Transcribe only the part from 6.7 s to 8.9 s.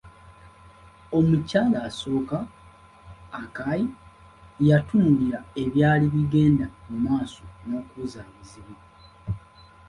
mu maaso n'okubuzabuzibwa.